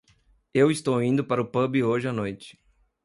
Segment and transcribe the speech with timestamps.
[0.51, 2.57] Eu estou indo para o pub hoje à noite.